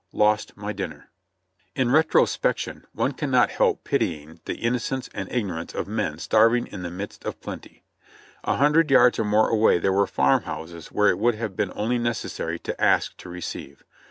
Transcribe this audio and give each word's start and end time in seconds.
Lost 0.13 0.57
my 0.57 0.73
dinner." 0.73 1.11
In 1.75 1.91
retrospection 1.91 2.87
one 2.91 3.11
cannot 3.11 3.51
help 3.51 3.83
pitying 3.83 4.41
the 4.45 4.55
innocence 4.55 5.11
and 5.13 5.31
ignorance 5.31 5.75
of 5.75 5.87
men 5.87 6.17
starving 6.17 6.65
in 6.65 6.81
the 6.81 6.89
midst 6.89 7.23
of 7.23 7.39
plenty. 7.39 7.83
A 8.43 8.55
hundred 8.55 8.87
vards 8.87 9.19
or 9.19 9.25
more 9.25 9.49
away 9.49 9.77
there 9.77 9.93
were 9.93 10.07
farm 10.07 10.41
houses 10.41 10.87
where 10.87 11.09
it 11.09 11.19
would 11.19 11.35
have 11.35 11.55
been 11.55 11.71
only 11.75 11.99
necessary 11.99 12.57
to 12.61 12.83
ask 12.83 13.15
to 13.17 13.29
receive. 13.29 13.83